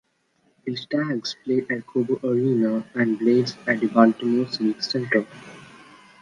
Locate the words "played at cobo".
1.43-2.19